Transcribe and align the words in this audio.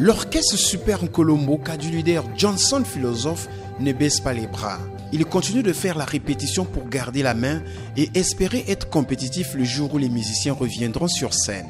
L'orchestre 0.00 0.56
Super 0.56 1.12
Colombo, 1.12 1.60
du 1.78 1.90
leader 1.90 2.24
Johnson 2.34 2.82
Philosophe, 2.86 3.50
ne 3.80 3.92
baisse 3.92 4.18
pas 4.18 4.32
les 4.32 4.46
bras. 4.46 4.78
Il 5.12 5.26
continue 5.26 5.62
de 5.62 5.74
faire 5.74 5.98
la 5.98 6.06
répétition 6.06 6.64
pour 6.64 6.88
garder 6.88 7.22
la 7.22 7.34
main 7.34 7.60
et 7.98 8.08
espérer 8.14 8.64
être 8.66 8.88
compétitif 8.88 9.52
le 9.52 9.64
jour 9.64 9.92
où 9.92 9.98
les 9.98 10.08
musiciens 10.08 10.54
reviendront 10.54 11.06
sur 11.06 11.34
scène. 11.34 11.68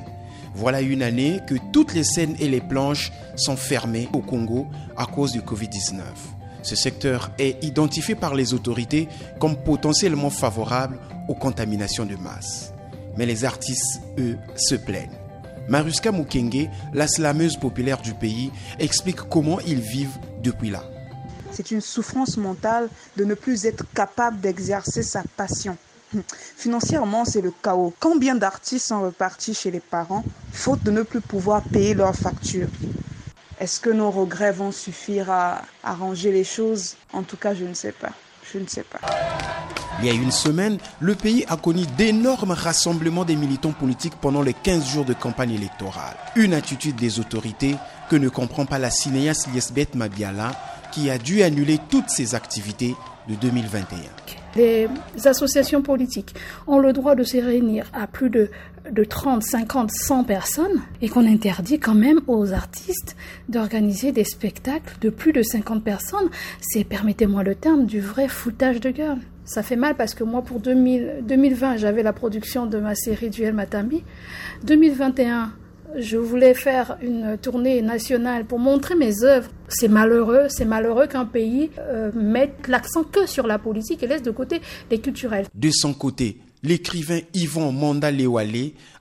Voilà 0.55 0.81
une 0.81 1.03
année 1.03 1.41
que 1.49 1.57
toutes 1.73 1.93
les 1.93 2.05
scènes 2.05 2.37
et 2.39 2.49
les 2.49 2.61
planches 2.61 3.11
sont 3.35 3.57
fermées 3.57 4.09
au 4.13 4.21
Congo 4.21 4.69
à 4.97 5.07
cause 5.07 5.33
du 5.33 5.41
Covid-19. 5.41 6.01
Ce 6.63 6.77
secteur 6.77 7.33
est 7.37 7.65
identifié 7.65 8.15
par 8.15 8.37
les 8.37 8.55
autorités 8.55 9.09
comme 9.41 9.57
potentiellement 9.57 10.31
favorable 10.31 11.01
aux 11.27 11.35
contaminations 11.35 12.07
de 12.07 12.15
masse. 12.15 12.75
Mais 13.17 13.27
les 13.27 13.45
artistes, 13.45 14.03
eux, 14.21 14.39
se 14.55 14.77
plaignent. 14.77 15.20
Maruska 15.71 16.11
Mukenge, 16.11 16.69
la 16.93 17.07
slameuse 17.07 17.57
populaire 17.57 18.03
du 18.03 18.13
pays, 18.13 18.51
explique 18.81 19.21
comment 19.31 19.61
ils 19.61 19.81
vivent 19.81 20.19
depuis 20.43 20.69
là. 20.69 20.83
C'est 21.53 21.71
une 21.71 21.81
souffrance 21.81 22.37
mentale 22.37 22.89
de 23.17 23.25
ne 23.25 23.35
plus 23.35 23.65
être 23.67 23.85
capable 23.95 24.41
d'exercer 24.41 25.05
sa 25.05 25.23
passion. 25.37 25.77
Financièrement, 26.57 27.25
c'est 27.25 27.41
le 27.41 27.53
chaos. 27.63 27.95
Combien 28.01 28.35
d'artistes 28.35 28.89
sont 28.89 29.03
repartis 29.03 29.55
chez 29.55 29.71
les 29.71 29.79
parents 29.79 30.25
faute 30.53 30.83
de 30.83 30.91
ne 30.91 31.03
plus 31.03 31.21
pouvoir 31.21 31.63
payer 31.63 31.95
leurs 31.95 32.17
factures 32.17 32.69
Est-ce 33.61 33.79
que 33.79 33.91
nos 33.91 34.11
regrets 34.11 34.53
vont 34.53 34.73
suffire 34.73 35.31
à 35.31 35.63
arranger 35.85 36.33
les 36.33 36.45
choses? 36.45 36.97
En 37.13 37.23
tout 37.23 37.37
cas, 37.37 37.55
je 37.55 37.65
ne 37.65 37.75
sais 37.75 37.93
pas. 37.93 38.11
Je 38.53 38.59
ne 38.59 38.67
sais 38.67 38.83
pas. 38.83 39.01
Il 39.99 40.07
y 40.07 40.11
a 40.11 40.15
une 40.15 40.31
semaine, 40.31 40.79
le 41.01 41.15
pays 41.15 41.45
a 41.49 41.57
connu 41.57 41.85
d'énormes 41.99 42.53
rassemblements 42.53 43.25
des 43.25 43.37
militants 43.37 43.73
politiques 43.73 44.17
pendant 44.21 44.43
les 44.43 44.55
15 44.55 44.87
jours 44.87 45.05
de 45.05 45.13
campagne 45.13 45.53
électorale. 45.53 46.17
Une 46.37 46.55
attitude 46.55 46.97
des 46.97 47.21
autorités 47.21 47.77
que 48.09 48.17
ne 48.17 48.29
comprend 48.29 48.65
pas 48.65 48.79
la 48.79 48.91
cinéaste 48.91 49.49
Liesbeth 49.53 49.95
Mabiala, 49.95 50.53
qui 50.93 51.11
a 51.11 51.19
dû 51.19 51.43
annuler 51.43 51.79
toutes 51.91 52.09
ses 52.09 52.35
activités 52.35 52.95
de 53.29 53.35
2021. 53.35 53.99
Les 54.57 54.89
associations 55.25 55.83
politiques 55.83 56.35
ont 56.67 56.79
le 56.79 56.93
droit 56.93 57.15
de 57.15 57.23
se 57.23 57.37
réunir 57.37 57.87
à 57.93 58.09
plus 58.09 58.31
de, 58.31 58.51
de 58.91 59.05
30, 59.05 59.43
50, 59.43 59.91
100 59.93 60.25
personnes 60.25 60.83
et 61.01 61.09
qu'on 61.09 61.27
interdit 61.27 61.79
quand 61.79 61.95
même 61.95 62.21
aux 62.27 62.53
artistes 62.53 63.17
d'organiser 63.49 64.11
des 64.11 64.25
spectacles 64.25 64.97
de 65.01 65.11
plus 65.11 65.33
de 65.33 65.43
50 65.43 65.85
personnes. 65.85 66.29
C'est, 66.61 66.83
permettez-moi 66.83 67.45
le 67.45 67.55
terme, 67.55 67.87
du 67.87 68.01
vrai 68.01 68.27
foutage 68.27 68.81
de 68.81 68.91
gueule. 68.91 69.19
Ça 69.45 69.63
fait 69.63 69.77
mal 69.77 69.95
parce 69.95 70.15
que 70.15 70.25
moi, 70.25 70.43
pour 70.43 70.61
2000, 70.61 71.23
2020, 71.23 71.77
j'avais 71.77 72.03
la 72.03 72.13
production 72.13 72.67
de 72.67 72.79
ma 72.79 72.95
série 72.95 73.31
Duel 73.31 73.55
Matami. 73.55 74.03
2021, 74.65 75.53
je 75.97 76.17
voulais 76.17 76.55
faire 76.55 76.97
une 77.03 77.37
tournée 77.39 77.83
nationale 77.83 78.45
pour 78.45 78.59
montrer 78.59 78.95
mes 78.95 79.23
œuvres. 79.23 79.51
C'est 79.69 79.89
malheureux, 79.89 80.47
c'est 80.49 80.65
malheureux 80.65 81.07
qu'un 81.07 81.25
pays 81.25 81.71
euh, 81.79 82.11
mette 82.15 82.69
l'accent 82.69 83.05
que 83.05 83.27
sur 83.27 83.47
la 83.47 83.59
politique 83.59 84.03
et 84.03 84.07
laisse 84.07 84.23
de 84.23 84.31
côté 84.31 84.61
les 84.91 85.01
culturels. 85.01 85.47
De 85.55 85.71
son 85.71 85.95
côté, 85.95 86.39
l'écrivain 86.63 87.21
Yvon 87.35 87.73
Manda 87.73 88.11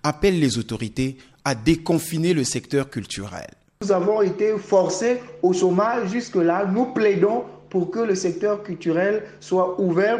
appelle 0.03 0.39
les 0.39 0.57
autorités 0.57 1.17
à 1.45 1.55
déconfiner 1.55 2.33
le 2.33 2.43
secteur 2.43 2.89
culturel. 2.89 3.47
Nous 3.81 3.91
avons 3.91 4.21
été 4.21 4.57
forcés 4.57 5.21
au 5.41 5.53
chômage. 5.53 6.09
Jusque-là, 6.09 6.69
nous 6.71 6.87
plaidons 6.87 7.45
pour 7.69 7.91
que 7.91 7.99
le 7.99 8.15
secteur 8.15 8.63
culturel 8.63 9.23
soit 9.39 9.79
ouvert. 9.79 10.19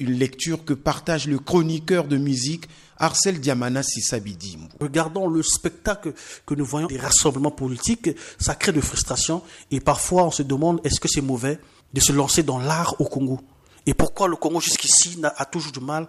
Une 0.00 0.12
lecture 0.12 0.64
que 0.64 0.74
partage 0.74 1.26
le 1.26 1.38
chroniqueur 1.38 2.04
de 2.04 2.16
musique 2.16 2.68
Arcel 2.98 3.40
Diamana 3.40 3.82
Sissabidi. 3.82 4.58
Regardons 4.80 5.28
le 5.28 5.42
spectacle 5.42 6.12
que 6.46 6.54
nous 6.54 6.64
voyons 6.64 6.86
des 6.86 6.98
rassemblements 6.98 7.50
politiques, 7.50 8.10
ça 8.38 8.54
crée 8.54 8.72
de 8.72 8.80
frustration 8.80 9.42
et 9.70 9.80
parfois 9.80 10.24
on 10.24 10.30
se 10.30 10.42
demande 10.42 10.80
est-ce 10.84 11.00
que 11.00 11.08
c'est 11.08 11.20
mauvais 11.20 11.58
de 11.94 12.00
se 12.00 12.12
lancer 12.12 12.42
dans 12.42 12.58
l'art 12.58 12.94
au 13.00 13.04
Congo? 13.04 13.40
Et 13.86 13.94
pourquoi 13.94 14.28
le 14.28 14.36
Congo 14.36 14.60
jusqu'ici 14.60 15.20
a 15.24 15.44
toujours 15.44 15.72
du 15.72 15.80
mal 15.80 16.06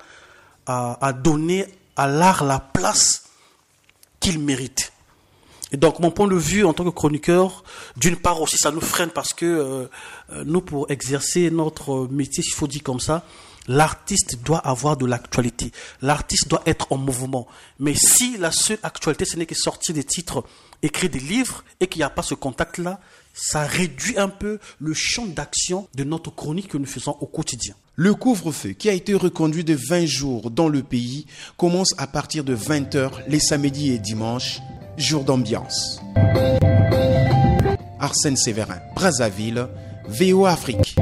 à, 0.66 1.14
donner 1.14 1.66
à 1.96 2.08
l'art 2.08 2.44
la 2.44 2.60
place 2.60 3.24
qu'il 4.20 4.40
mérite? 4.40 4.89
Et 5.72 5.78
donc, 5.78 6.00
mon 6.00 6.10
point 6.10 6.28
de 6.28 6.36
vue 6.36 6.66
en 6.66 6.74
tant 6.74 6.84
que 6.84 6.90
chroniqueur, 6.90 7.64
d'une 7.96 8.16
part 8.16 8.42
aussi, 8.42 8.58
ça 8.58 8.72
nous 8.72 8.82
freine 8.82 9.10
parce 9.10 9.34
que 9.34 9.46
euh, 9.46 9.88
euh, 10.32 10.44
nous, 10.46 10.62
pour 10.62 10.90
exercer 10.90 11.52
notre 11.52 12.08
métier, 12.10 12.44
il 12.46 12.54
faut 12.54 12.68
dire 12.68 12.84
comme 12.84 13.00
ça, 13.00 13.24
L'artiste 13.70 14.40
doit 14.44 14.58
avoir 14.58 14.98
de 14.98 15.06
l'actualité. 15.06 15.72
L'artiste 16.02 16.48
doit 16.48 16.64
être 16.66 16.88
en 16.92 16.98
mouvement. 16.98 17.48
Mais 17.78 17.94
si 17.94 18.36
la 18.38 18.52
seule 18.52 18.80
actualité, 18.82 19.26
ce 19.26 19.38
n'est 19.38 19.46
que 19.46 19.54
sortir 19.54 19.94
des 19.94 20.04
titres, 20.04 20.44
écrire 20.82 21.12
des 21.12 21.20
livres 21.20 21.64
et 21.80 21.86
qu'il 21.86 22.00
n'y 22.00 22.04
a 22.04 22.10
pas 22.10 22.24
ce 22.24 22.34
contact-là, 22.34 23.00
ça 23.32 23.62
réduit 23.68 24.18
un 24.18 24.28
peu 24.28 24.58
le 24.80 24.94
champ 24.96 25.28
d'action 25.28 25.88
de 25.94 26.04
notre 26.04 26.32
chronique 26.32 26.70
que 26.70 26.80
nous 26.80 26.88
faisons 26.88 27.16
au 27.22 27.28
quotidien. 27.28 27.76
Le 27.96 28.16
couvre-feu 28.16 28.72
qui 28.72 28.90
a 28.90 28.94
été 28.94 29.14
reconduit 29.14 29.64
de 29.64 29.76
20 29.76 30.08
jours 30.08 30.50
dans 30.50 30.68
le 30.68 30.82
pays 30.82 31.28
commence 31.56 31.94
à 32.00 32.08
partir 32.08 32.44
de 32.44 32.56
20h 32.56 33.12
les 33.28 33.40
samedis 33.40 33.92
et 33.92 34.00
dimanches, 34.00 34.62
jour 35.00 35.24
d'ambiance. 35.24 36.02
Arsène 38.00 38.36
Séverin, 38.36 38.80
Brazzaville, 38.96 39.68
VO 40.08 40.46
Afrique. 40.46 40.96